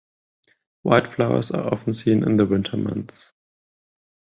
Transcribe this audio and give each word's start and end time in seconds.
White 0.81 1.13
flowers 1.13 1.51
are 1.51 1.71
often 1.71 1.93
seen 1.93 2.23
in 2.23 2.37
the 2.37 2.47
winter 2.47 2.75
months. 2.75 3.33